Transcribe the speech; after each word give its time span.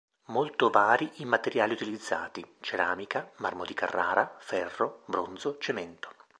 Molto 0.29 0.71
vari 0.71 1.11
i 1.21 1.25
materiali 1.25 1.73
utilizzati: 1.73 2.55
ceramica, 2.59 3.29
marmo 3.35 3.65
di 3.65 3.75
Carrara, 3.75 4.35
ferro, 4.39 5.03
bronzo, 5.05 5.59
cemento. 5.59 6.09